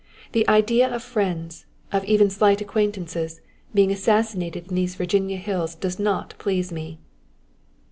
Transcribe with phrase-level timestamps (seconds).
[0.31, 3.39] The idea of friends, of even slight acquaintances,
[3.71, 6.97] being assassinated in these Virginia hills does not please me."